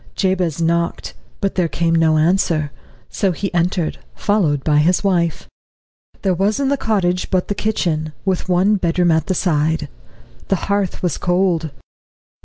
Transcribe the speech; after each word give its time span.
Jabez 0.15 0.59
knocked, 0.59 1.13
but 1.41 1.53
there 1.53 1.67
came 1.67 1.93
no 1.93 2.17
answer; 2.17 2.71
so 3.07 3.31
he 3.33 3.53
entered, 3.53 3.99
followed 4.15 4.63
by 4.63 4.77
his 4.79 5.03
wife. 5.03 5.47
There 6.23 6.33
was 6.33 6.59
in 6.59 6.69
the 6.69 6.75
cottage 6.75 7.29
but 7.29 7.49
the 7.49 7.53
kitchen, 7.53 8.11
with 8.25 8.49
one 8.49 8.77
bedroom 8.77 9.11
at 9.11 9.27
the 9.27 9.35
side. 9.35 9.89
The 10.47 10.55
hearth 10.55 11.03
was 11.03 11.19
cold. 11.19 11.69